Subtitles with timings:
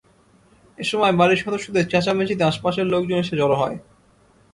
[0.77, 3.77] এ সময় বাড়ির সদস্যদের চেচাঁমেচিতে আশপাশের লোকজন এসে জড়ো হয়।